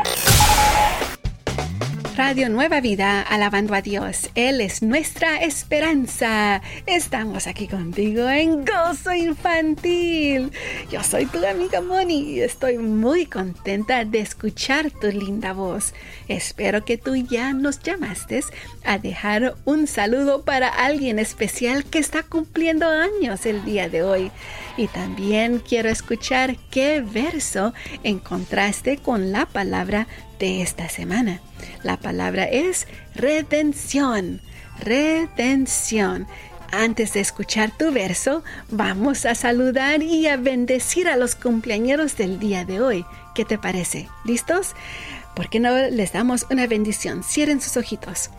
Radio 2.15 2.47
Nueva 2.47 2.80
Vida, 2.80 3.21
alabando 3.21 3.73
a 3.73 3.82
Dios. 3.82 4.30
Él 4.36 4.62
es 4.62 4.82
nuestra 4.82 5.41
esperanza. 5.41 6.62
Estamos 6.86 7.45
aquí 7.45 7.67
contigo 7.67 8.30
en 8.30 8.63
Gozo 8.63 9.13
Infantil. 9.13 10.49
Yo 10.89 11.04
soy 11.04 11.25
tu 11.25 11.45
amiga 11.45 11.82
Moni 11.82 12.21
y 12.21 12.41
estoy 12.41 12.78
muy 12.78 13.25
contenta 13.25 14.06
de 14.06 14.19
escuchar 14.19 14.91
tu 14.91 15.08
linda 15.08 15.51
voz. 15.51 15.93
Espero 16.30 16.86
que 16.86 16.97
tú 16.97 17.17
ya 17.17 17.51
nos 17.51 17.82
llamaste 17.82 18.41
a 18.86 18.97
dejar 18.97 19.56
un 19.65 19.86
saludo 19.86 20.43
para 20.43 20.69
alguien 20.69 21.19
especial 21.19 21.84
que 21.84 21.99
está 21.99 22.23
cumpliendo 22.23 22.88
años 22.88 23.45
el 23.45 23.65
día 23.65 23.89
de 23.89 24.04
hoy. 24.04 24.32
Y 24.77 24.88
también 24.88 25.59
quiero 25.59 25.89
escuchar 25.89 26.57
qué 26.69 27.01
verso 27.01 27.73
encontraste 28.03 28.97
con 28.97 29.31
la 29.31 29.45
palabra 29.45 30.07
de 30.39 30.61
esta 30.61 30.89
semana. 30.89 31.39
La 31.83 31.97
palabra 31.97 32.43
es 32.43 32.88
redención. 33.15 34.41
Redención. 34.79 36.27
Antes 36.71 37.13
de 37.13 37.21
escuchar 37.21 37.71
tu 37.71 37.91
verso, 37.91 38.43
vamos 38.69 39.25
a 39.25 39.35
saludar 39.35 40.03
y 40.03 40.27
a 40.27 40.35
bendecir 40.35 41.07
a 41.07 41.15
los 41.15 41.35
cumpleañeros 41.35 42.17
del 42.17 42.39
día 42.39 42.65
de 42.65 42.81
hoy. 42.81 43.05
¿Qué 43.33 43.45
te 43.45 43.57
parece? 43.57 44.09
¿Listos? 44.25 44.75
¿Por 45.35 45.49
qué 45.49 45.59
no 45.59 45.75
les 45.89 46.11
damos 46.11 46.45
una 46.49 46.67
bendición? 46.67 47.23
Cierren 47.23 47.61
sus 47.61 47.77
ojitos. 47.77 48.29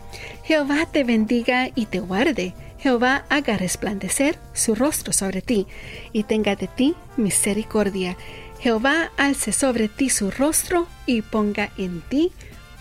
Jehová 0.43 0.87
te 0.91 1.03
bendiga 1.03 1.69
y 1.73 1.87
te 1.87 1.99
guarde. 1.99 2.53
Jehová 2.79 3.25
haga 3.29 3.57
resplandecer 3.57 4.37
su 4.53 4.75
rostro 4.75 5.13
sobre 5.13 5.41
ti 5.41 5.67
y 6.13 6.23
tenga 6.23 6.55
de 6.55 6.67
ti 6.67 6.95
misericordia. 7.17 8.17
Jehová 8.59 9.11
alce 9.17 9.51
sobre 9.51 9.87
ti 9.87 10.09
su 10.09 10.31
rostro 10.31 10.87
y 11.05 11.21
ponga 11.21 11.71
en 11.77 12.01
ti 12.01 12.31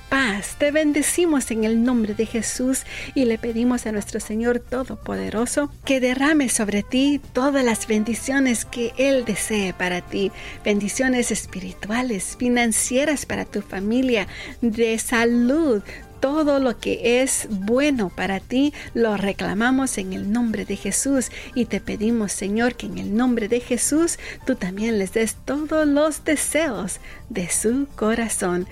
paz. 0.09 0.57
Te 0.59 0.71
bendecimos 0.71 1.51
en 1.51 1.65
el 1.65 1.83
nombre 1.83 2.15
de 2.15 2.27
Jesús 2.27 2.83
y 3.15 3.25
le 3.25 3.39
pedimos 3.39 3.87
a 3.87 3.93
nuestro 3.93 4.21
Señor 4.21 4.61
Todopoderoso 4.61 5.71
que 5.85 6.01
derrame 6.01 6.49
sobre 6.49 6.83
ti 6.83 7.21
todas 7.33 7.65
las 7.65 7.87
bendiciones 7.87 8.65
que 8.65 8.93
Él 8.97 9.25
desee 9.25 9.73
para 9.73 10.01
ti. 10.01 10.31
Bendiciones 10.65 11.31
espirituales, 11.31 12.37
financieras 12.39 13.27
para 13.27 13.45
tu 13.45 13.63
familia, 13.63 14.29
de 14.61 14.99
salud, 14.99 15.83
todo 16.20 16.59
lo 16.59 16.79
que 16.79 17.22
es 17.22 17.46
bueno 17.50 18.11
para 18.11 18.40
ti 18.40 18.72
lo 18.94 19.16
reclamamos 19.16 19.98
en 19.98 20.12
el 20.12 20.33
nombre 20.33 20.64
de 20.64 20.76
Jesús 20.76 21.31
y 21.55 21.66
te 21.66 21.81
pedimos 21.81 22.33
Señor 22.33 22.74
que 22.74 22.87
en 22.87 22.98
el 22.98 23.16
nombre 23.16 23.48
de 23.48 23.61
Jesús 23.61 24.18
tú 24.46 24.55
también 24.55 24.98
les 24.98 25.12
des 25.12 25.35
todos 25.44 25.87
los 25.87 26.24
deseos 26.24 27.00
de 27.29 27.48
su 27.48 27.87
corazón. 27.96 28.66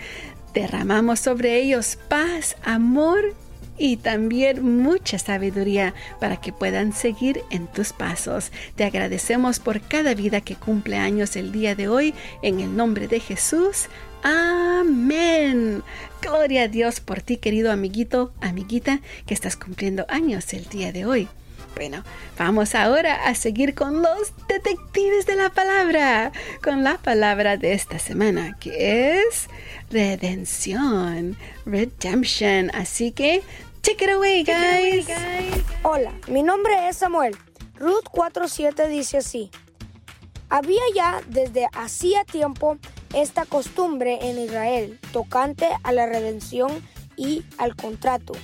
Derramamos 0.53 1.21
sobre 1.21 1.61
ellos 1.61 1.99
paz, 2.09 2.57
amor 2.63 3.35
y 3.79 3.97
también 3.97 4.65
mucha 4.83 5.19
sabiduría 5.19 5.95
para 6.21 6.37
que 6.41 6.53
puedan 6.53 6.93
seguir 6.93 7.43
en 7.51 7.67
tus 7.67 7.93
pasos. 7.93 8.51
Te 8.77 8.85
agradecemos 8.85 9.61
por 9.61 9.81
cada 9.81 10.15
vida 10.15 10.41
que 10.41 10.57
cumple 10.57 10.97
años 10.97 11.37
el 11.37 11.53
día 11.53 11.75
de 11.75 11.89
hoy. 11.89 12.15
En 12.43 12.61
el 12.61 12.77
nombre 12.77 13.09
de 13.09 13.21
Jesús. 13.21 13.89
Amén. 14.23 15.83
Gloria 16.23 16.63
a 16.63 16.69
Dios 16.69 17.01
por 17.01 17.21
ti, 17.21 17.37
querido 17.37 17.71
amiguito, 17.71 18.33
amiguita, 18.41 19.01
que 19.27 19.35
estás 19.35 19.57
cumpliendo 19.57 20.07
años 20.09 20.53
el 20.55 20.65
día 20.69 20.93
de 20.93 21.05
hoy. 21.05 21.29
Bueno, 21.75 22.05
vamos 22.39 22.75
ahora 22.77 23.27
a 23.27 23.35
seguir 23.35 23.75
con 23.75 24.01
los 24.01 24.33
detectives 24.47 25.27
de 25.27 25.35
la 25.35 25.51
palabra, 25.51 26.31
con 26.63 26.85
la 26.85 26.99
palabra 26.99 27.57
de 27.57 27.73
esta 27.73 27.99
semana, 27.99 28.57
que 28.61 29.19
es 29.19 29.49
redención, 29.91 31.37
redemption. 31.67 32.71
Así 32.75 33.11
que, 33.11 33.43
take 33.81 34.05
it 34.05 34.11
away, 34.11 34.45
guys. 34.45 35.09
Hola, 35.83 36.13
mi 36.29 36.45
nombre 36.45 36.89
es 36.89 36.99
Samuel. 36.99 37.37
Ruth 37.77 38.07
4.7 38.13 38.89
dice 38.89 39.19
así. 39.19 39.51
Había 40.51 40.83
ya 40.95 41.23
desde 41.27 41.67
hacía 41.73 42.25
tiempo 42.25 42.79
esta 43.15 43.47
costumbre 43.47 44.19
en 44.23 44.39
Israel 44.39 45.01
tocante 45.13 45.69
a 45.83 45.93
la 45.93 46.07
redención 46.07 46.71
y 47.17 47.45
al 47.59 47.75
contrato 47.75 48.35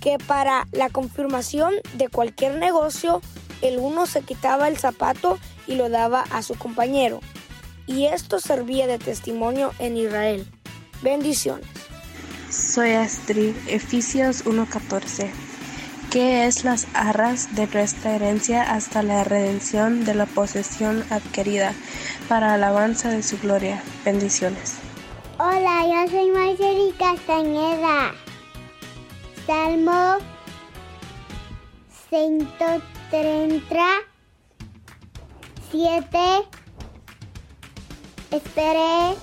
que 0.00 0.18
para 0.18 0.66
la 0.72 0.88
confirmación 0.88 1.74
de 1.94 2.08
cualquier 2.08 2.56
negocio 2.58 3.20
el 3.62 3.78
uno 3.78 4.06
se 4.06 4.22
quitaba 4.22 4.68
el 4.68 4.78
zapato 4.78 5.38
y 5.66 5.74
lo 5.74 5.88
daba 5.88 6.24
a 6.30 6.42
su 6.42 6.54
compañero, 6.54 7.20
y 7.86 8.06
esto 8.06 8.40
servía 8.40 8.86
de 8.86 8.98
testimonio 8.98 9.72
en 9.78 9.96
Israel. 9.96 10.46
Bendiciones. 11.02 11.66
Soy 12.50 12.92
Astrid, 12.92 13.54
Efesios 13.68 14.44
1:14. 14.44 15.30
¿Qué 16.10 16.46
es 16.46 16.64
las 16.64 16.88
arras 16.94 17.54
de 17.54 17.68
nuestra 17.68 18.16
herencia 18.16 18.62
hasta 18.62 19.04
la 19.04 19.22
redención 19.22 20.04
de 20.04 20.14
la 20.14 20.26
posesión 20.26 21.04
adquirida 21.10 21.72
para 22.28 22.54
alabanza 22.54 23.10
de 23.10 23.22
su 23.22 23.38
gloria? 23.38 23.80
Bendiciones. 24.04 24.74
Hola, 25.38 25.84
yo 25.86 26.10
soy 26.10 26.30
Marceli 26.30 26.92
Castañeda. 26.98 28.12
Salmo 29.50 30.18
137. 32.08 33.80
Esperé 38.30 39.16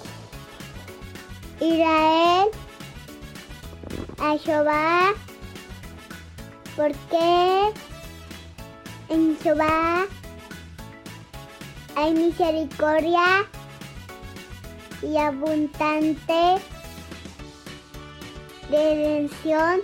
Israel 1.62 2.50
a 4.20 4.38
Jehová 4.38 5.14
porque 6.76 7.72
en 9.08 9.40
Jehová 9.42 10.08
hay 11.96 12.14
misericordia 12.14 13.48
y 15.02 15.16
abundante 15.16 16.58
redención 18.70 19.80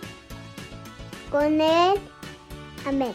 con 1.34 1.60
él. 1.60 2.00
Amén. 2.86 3.14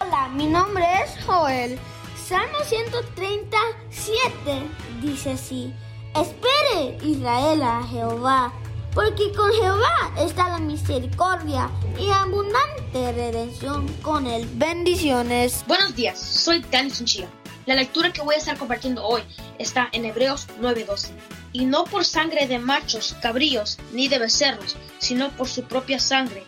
Hola, 0.00 0.28
mi 0.30 0.46
nombre 0.46 0.84
es 1.04 1.24
Joel. 1.24 1.78
Salmo 2.16 2.58
137 2.64 4.68
dice 5.00 5.30
así, 5.30 5.72
espere 6.16 6.98
Israel 7.00 7.62
a 7.62 7.84
Jehová, 7.84 8.52
porque 8.92 9.30
con 9.36 9.52
Jehová 9.52 10.12
está 10.18 10.48
la 10.48 10.58
misericordia 10.58 11.70
y 11.96 12.10
abundante 12.10 13.12
redención 13.12 13.86
con 14.02 14.26
él. 14.26 14.44
Bendiciones. 14.54 15.64
Buenos 15.68 15.94
días, 15.94 16.18
soy 16.18 16.58
Dani 16.72 16.90
Sunchilla. 16.90 17.28
La 17.66 17.76
lectura 17.76 18.12
que 18.12 18.22
voy 18.22 18.34
a 18.34 18.38
estar 18.38 18.58
compartiendo 18.58 19.06
hoy 19.06 19.22
está 19.60 19.90
en 19.92 20.06
Hebreos 20.06 20.48
9:12. 20.60 21.12
Y 21.52 21.66
no 21.66 21.84
por 21.84 22.04
sangre 22.04 22.48
de 22.48 22.58
machos, 22.58 23.14
cabríos, 23.22 23.78
ni 23.92 24.08
de 24.08 24.18
becerros, 24.18 24.74
sino 24.98 25.30
por 25.36 25.46
su 25.46 25.62
propia 25.62 26.00
sangre 26.00 26.44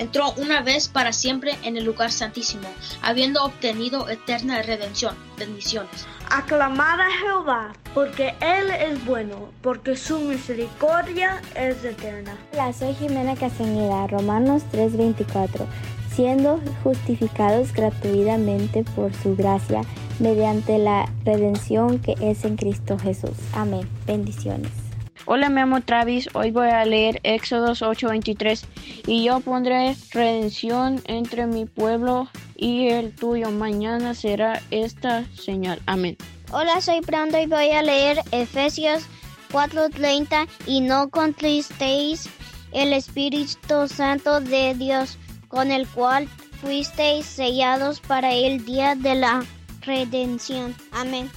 entró 0.00 0.32
una 0.38 0.62
vez 0.62 0.88
para 0.88 1.12
siempre 1.12 1.52
en 1.62 1.76
el 1.76 1.84
lugar 1.84 2.10
santísimo, 2.10 2.66
habiendo 3.02 3.44
obtenido 3.44 4.08
eterna 4.08 4.62
redención. 4.62 5.14
Bendiciones. 5.38 6.06
Aclamad 6.30 7.00
a 7.00 7.10
Jehová, 7.20 7.72
porque 7.92 8.34
Él 8.40 8.70
es 8.70 9.04
bueno, 9.04 9.50
porque 9.62 9.96
su 9.96 10.18
misericordia 10.20 11.42
es 11.54 11.84
eterna. 11.84 12.36
Hola, 12.54 12.72
soy 12.72 12.94
Jimena 12.94 13.36
Castañeda, 13.36 14.06
Romanos 14.06 14.62
3:24, 14.72 15.66
siendo 16.14 16.60
justificados 16.82 17.72
gratuitamente 17.74 18.84
por 18.96 19.12
su 19.14 19.36
gracia, 19.36 19.82
mediante 20.18 20.78
la 20.78 21.12
redención 21.24 21.98
que 21.98 22.14
es 22.20 22.44
en 22.44 22.56
Cristo 22.56 22.98
Jesús. 22.98 23.36
Amén. 23.52 23.86
Bendiciones. 24.06 24.79
Hola, 25.26 25.48
me 25.50 25.60
llamo 25.60 25.82
Travis. 25.82 26.28
Hoy 26.32 26.50
voy 26.50 26.68
a 26.68 26.84
leer 26.84 27.20
Éxodos 27.22 27.82
8:23. 27.82 28.64
Y 29.06 29.24
yo 29.24 29.40
pondré 29.40 29.94
redención 30.12 31.02
entre 31.06 31.46
mi 31.46 31.66
pueblo 31.66 32.28
y 32.56 32.88
el 32.88 33.14
tuyo. 33.14 33.50
Mañana 33.50 34.14
será 34.14 34.62
esta 34.70 35.24
señal. 35.34 35.80
Amén. 35.86 36.16
Hola, 36.52 36.80
soy 36.80 37.00
Brando 37.00 37.40
y 37.40 37.46
voy 37.46 37.70
a 37.70 37.82
leer 37.82 38.22
Efesios 38.32 39.04
4:30. 39.52 40.48
Y 40.66 40.80
no 40.80 41.10
contristéis 41.10 42.28
el 42.72 42.92
Espíritu 42.92 43.88
Santo 43.88 44.40
de 44.40 44.74
Dios, 44.74 45.18
con 45.48 45.70
el 45.70 45.86
cual 45.88 46.28
fuisteis 46.60 47.26
sellados 47.26 48.00
para 48.00 48.32
el 48.32 48.64
día 48.64 48.94
de 48.94 49.14
la 49.16 49.44
redención. 49.82 50.74
Amén. 50.92 51.30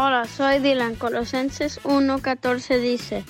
Hola, 0.00 0.26
soy 0.26 0.60
Dylan. 0.60 0.94
Colosenses 0.94 1.80
1:14 1.82 2.78
dice, 2.78 3.24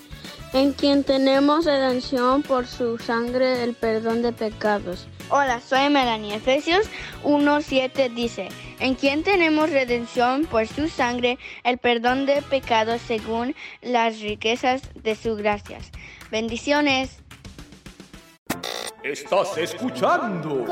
en 0.53 0.75
quien 0.75 1.03
tenemos 1.03 1.65
redención 1.65 2.43
por 2.43 2.67
su 2.67 2.99
sangre 2.99 3.65
el 3.65 3.73
perdón 3.73 4.21
de 4.21 4.35
pecados. 4.35 5.09
Hola, 5.31 5.63
soy 5.63 5.89
Melanie. 5.89 6.35
Efesios 6.35 6.87
1:7 7.25 8.13
dice, 8.15 8.51
en 8.81 8.97
quien 8.97 9.23
tenemos 9.23 9.71
redención 9.71 10.45
por 10.45 10.67
su 10.67 10.89
sangre 10.89 11.39
el 11.65 11.79
perdón 11.79 12.27
de 12.27 12.43
pecados 12.43 13.01
según 13.01 13.55
las 13.81 14.21
riquezas 14.21 14.83
de 14.95 15.17
sus 15.17 15.39
gracias. 15.39 15.91
Bendiciones. 16.31 17.21
Estás 19.03 19.57
escuchando. 19.57 20.67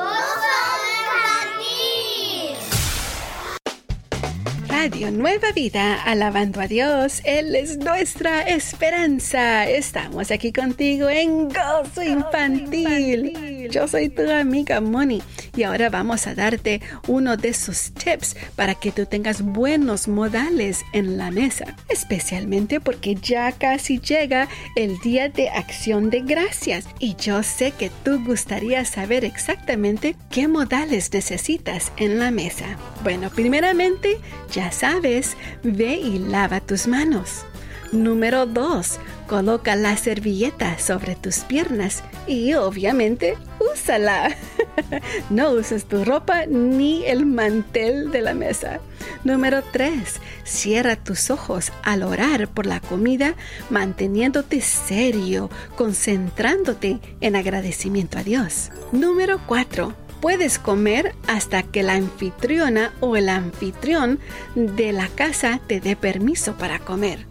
Radio 4.87 5.11
Nueva 5.11 5.51
Vida, 5.53 6.01
alabando 6.05 6.61
a 6.61 6.69
Dios, 6.69 7.21
Él 7.25 7.57
es 7.57 7.77
nuestra 7.77 8.43
esperanza. 8.43 9.69
Estamos 9.69 10.31
aquí 10.31 10.53
contigo 10.53 11.09
en 11.09 11.49
Gozo 11.49 12.05
Infantil. 12.05 13.56
Yo 13.77 13.87
soy 13.87 14.09
tu 14.09 14.23
amiga 14.31 14.81
Moni 14.81 15.23
y 15.55 15.65
ahora 15.65 15.91
vamos 15.91 16.27
a 16.27 16.35
darte 16.35 16.81
uno 17.09 17.37
de 17.37 17.49
esos 17.49 17.93
tips 17.93 18.35
para 18.57 18.75
que 18.75 18.91
tú 18.91 19.05
tengas 19.05 19.43
buenos 19.43 20.09
modales 20.09 20.83
en 20.95 21.19
la 21.19 21.31
mesa, 21.31 21.77
especialmente 21.91 22.81
porque 22.81 23.17
ya 23.17 23.53
casi 23.53 23.99
llega 23.99 24.49
el 24.77 24.99
día 25.01 25.29
de 25.29 25.51
acción 25.51 26.09
de 26.09 26.21
gracias 26.21 26.87
y 27.01 27.17
yo 27.17 27.43
sé 27.43 27.73
que 27.73 27.91
tú 28.03 28.25
gustaría 28.25 28.83
saber 28.87 29.27
exactamente 29.27 30.17
qué 30.31 30.49
modales 30.49 31.13
necesitas 31.13 31.93
en 31.99 32.19
la 32.19 32.31
mesa. 32.31 32.79
Bueno, 33.03 33.29
primeramente, 33.29 34.17
ya 34.53 34.73
sabes, 34.73 35.37
ve 35.63 35.97
y 35.97 36.19
lava 36.19 36.61
tus 36.61 36.87
manos. 36.87 37.45
Número 37.93 38.47
2. 38.47 38.99
Coloca 39.27 39.77
la 39.77 39.97
servilleta 39.97 40.79
sobre 40.79 41.15
tus 41.17 41.41
piernas 41.41 42.03
y 42.27 42.55
obviamente 42.55 43.37
úsala. 43.73 44.37
no 45.31 45.51
uses 45.51 45.85
tu 45.85 46.05
ropa 46.05 46.47
ni 46.47 47.05
el 47.05 47.27
mantel 47.27 48.11
de 48.11 48.23
la 48.23 48.35
mesa. 48.35 48.81
Número 49.25 49.63
3. 49.73 50.21
Cierra 50.45 50.97
tus 50.97 51.31
ojos 51.31 51.73
al 51.83 52.03
orar 52.03 52.49
por 52.49 52.67
la 52.67 52.81
comida, 52.81 53.35
manteniéndote 53.71 54.61
serio, 54.61 55.51
concentrándote 55.77 57.01
en 57.21 57.37
agradecimiento 57.37 58.19
a 58.19 58.23
Dios. 58.23 58.71
Número 58.93 59.41
4 59.47 60.07
puedes 60.21 60.59
comer 60.59 61.15
hasta 61.29 61.63
que 61.63 61.83
la 61.83 61.95
anfitriona 61.95 62.93
o 63.01 63.17
el 63.17 63.29
anfitrión 63.29 64.19
de 64.55 64.93
la 64.93 65.09
casa 65.09 65.61
te 65.67 65.81
dé 65.81 65.95
permiso 65.95 66.57
para 66.57 66.79
comer. 66.79 67.27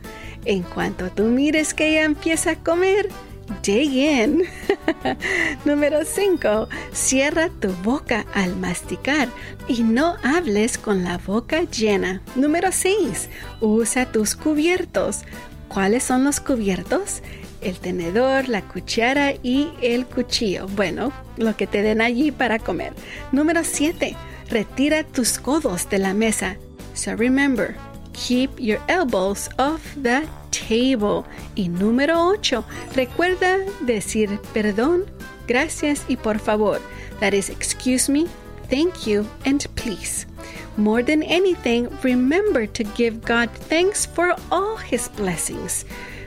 En 0.46 0.64
cuanto 0.64 1.10
tú 1.10 1.24
mires 1.24 1.74
que 1.74 1.90
ella 1.90 2.04
empieza 2.04 2.52
a 2.52 2.56
comer, 2.64 3.10
in. 3.68 4.44
Número 5.66 6.06
5. 6.06 6.68
Cierra 6.92 7.50
tu 7.50 7.70
boca 7.84 8.26
al 8.34 8.56
masticar 8.56 9.30
y 9.68 9.84
no 9.84 10.16
hables 10.24 10.78
con 10.78 11.04
la 11.04 11.18
boca 11.18 11.64
llena. 11.64 12.22
Número 12.36 12.72
6. 12.72 13.30
Usa 13.62 14.12
tus 14.12 14.36
cubiertos. 14.36 15.24
¿Cuáles 15.68 16.04
son 16.04 16.24
los 16.24 16.40
cubiertos? 16.40 17.22
El 17.62 17.80
tenedor, 17.80 18.48
la 18.48 18.62
cuchara 18.62 19.34
y 19.42 19.72
el 19.82 20.06
cuchillo. 20.06 20.68
Bueno, 20.68 21.12
lo 21.38 21.58
que 21.58 21.66
te 21.66 21.82
den 21.82 22.02
allí 22.02 22.32
para 22.32 22.60
comer. 22.60 22.94
Número 23.32 23.64
7. 23.64 24.16
Retira 24.50 25.04
tus 25.04 25.40
codos 25.40 25.90
de 25.90 25.98
la 25.98 26.14
mesa. 26.14 26.58
So 26.94 27.16
remember, 27.16 27.76
keep 28.16 28.60
your 28.60 28.80
elbows 28.88 29.50
off 29.60 29.82
the 30.02 30.28
table. 30.52 31.26
Y 31.56 31.70
número 31.70 32.30
8, 32.30 32.64
recuerda 32.96 33.60
decir 33.82 34.40
perdón, 34.54 35.06
gracias 35.48 36.06
y 36.08 36.16
por 36.16 36.40
favor. 36.40 36.82
That 37.20 37.34
is 37.34 37.50
excuse 37.50 38.10
me, 38.10 38.26
thank 38.70 39.06
you, 39.06 39.26
and 39.46 39.64
please. 39.76 40.26
More 40.78 41.04
than 41.04 41.24
anything, 41.24 41.88
remember 42.04 42.68
to 42.68 42.84
give 42.98 43.22
God 43.22 43.50
thanks 43.70 44.08
for 44.08 44.36
all 44.50 44.78
his 44.78 45.10
blessings. 45.16 45.86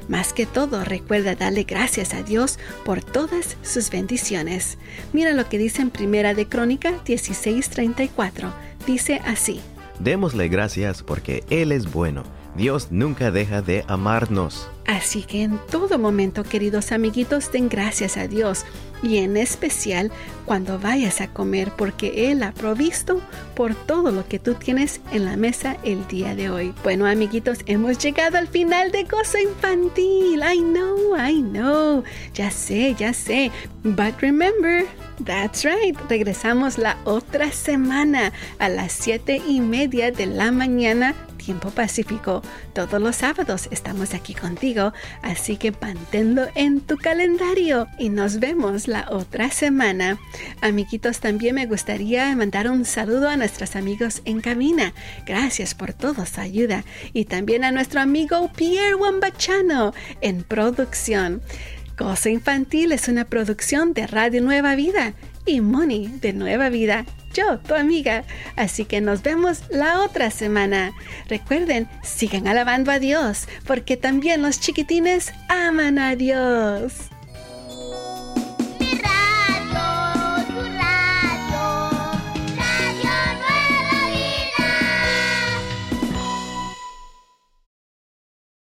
Más 0.09 0.33
que 0.33 0.47
todo, 0.47 0.85
recuerda 0.85 1.35
darle 1.35 1.65
gracias 1.65 2.15
a 2.15 2.23
Dios 2.23 2.59
por 2.85 3.03
todas 3.03 3.59
sus 3.63 3.91
bendiciones. 3.91 4.79
Mira 5.13 5.35
lo 5.35 5.49
que 5.51 5.59
dice 5.59 5.83
en 5.83 5.91
Primera 5.91 6.33
de 6.33 6.47
Crónica 6.47 6.93
16:34. 7.05 8.51
Dice 8.87 9.21
así: 9.27 9.61
Démosle 10.01 10.49
gracias 10.49 11.03
porque 11.03 11.45
Él 11.51 11.73
es 11.73 11.93
bueno. 11.93 12.23
Dios 12.57 12.89
nunca 12.91 13.31
deja 13.31 13.63
de 13.63 13.85
amarnos. 13.89 14.69
Así 14.87 15.23
que 15.23 15.43
en 15.43 15.59
todo 15.71 15.99
momento, 15.99 16.43
queridos 16.43 16.93
amiguitos, 16.93 17.53
den 17.53 17.69
gracias 17.69 18.17
a 18.17 18.27
Dios 18.27 18.65
y 19.03 19.19
en 19.19 19.37
especial 19.37 20.11
cuando 20.45 20.79
vayas 20.79 21.21
a 21.21 21.29
comer 21.29 21.73
porque 21.77 22.31
Él 22.31 22.43
ha 22.43 22.53
provisto 22.53 23.21
por 23.55 23.75
todo 23.75 24.11
lo 24.11 24.27
que 24.27 24.39
tú 24.39 24.55
tienes 24.55 25.01
en 25.13 25.25
la 25.25 25.37
mesa 25.37 25.77
el 25.85 26.07
día 26.09 26.35
de 26.35 26.51
hoy. 26.51 26.75
Bueno, 26.83 27.07
amiguitos, 27.07 27.59
hemos 27.67 27.99
llegado 27.99 28.39
al 28.39 28.49
final 28.49 28.91
de 28.91 29.05
Gozo 29.05 29.39
Infantil. 29.39 30.41
I 30.41 30.61
know, 30.61 31.17
I 31.17 31.43
know. 31.43 32.03
Ya 32.35 32.51
sé, 32.51 32.95
ya 32.99 33.13
sé. 33.13 33.51
But 33.83 34.21
remember, 34.21 34.87
That's 35.25 35.65
right. 35.65 35.99
Regresamos 36.09 36.79
la 36.79 36.97
otra 37.05 37.51
semana 37.51 38.33
a 38.61 38.69
las 38.69 38.93
siete 38.93 39.43
y 39.49 39.61
media 39.61 40.13
de 40.13 40.27
la 40.27 40.53
mañana 40.53 41.15
tiempo 41.49 41.71
pacífico. 41.71 42.43
Todos 42.75 43.01
los 43.01 43.17
sábados 43.17 43.69
estamos 43.71 44.13
aquí 44.13 44.35
contigo, 44.35 44.93
así 45.23 45.57
que 45.57 45.73
manténlo 45.73 46.47
en 46.55 46.83
tu 46.83 46.99
calendario 46.99 47.89
y 47.99 48.11
nos 48.11 48.39
vemos 48.39 48.87
la 48.87 49.07
otra 49.09 49.49
semana. 49.51 50.19
Amiguitos, 50.61 51.21
también 51.21 51.55
me 51.55 51.65
gustaría 51.65 52.37
mandar 52.37 52.71
un 52.71 52.85
saludo 52.85 53.31
a 53.31 53.39
nuestros 53.39 53.77
amigos 53.77 54.21
en 54.27 54.43
cabina. 54.43 54.93
Gracias 55.25 55.75
por 55.75 55.95
toda 55.95 56.27
su 56.27 56.39
ayuda 56.39 56.85
y 57.15 57.25
también 57.25 57.65
a 57.65 57.73
nuestro 57.73 58.03
amigo 58.03 58.51
Pierre 58.55 58.95
Wambachano 58.95 59.95
en 60.21 60.43
producción. 60.43 61.41
Cosa 61.97 62.29
Infantil 62.29 62.93
es 62.93 63.09
una 63.09 63.25
producción 63.25 63.95
de 63.95 64.07
Radio 64.07 64.43
Nueva 64.43 64.75
Vida 64.75 65.15
y 65.47 65.63
Money 65.63 66.09
de 66.21 66.35
Nueva 66.35 66.69
Vida 66.69 67.07
yo, 67.35 67.59
tu 67.59 67.75
amiga. 67.75 68.25
Así 68.57 68.85
que 68.85 69.01
nos 69.01 69.23
vemos 69.23 69.63
la 69.71 70.01
otra 70.01 70.31
semana. 70.31 70.93
Recuerden, 71.29 71.89
sigan 72.03 72.49
alabando 72.49 72.91
a 72.91 72.99
Dios, 72.99 73.49
porque 73.67 73.97
también 73.97 74.43
los 74.43 74.61
chiquitines 74.61 75.33
aman 75.49 75.99
a 75.99 76.17
Dios. 76.17 77.11